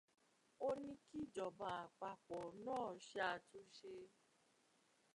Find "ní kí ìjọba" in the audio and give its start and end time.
0.81-1.67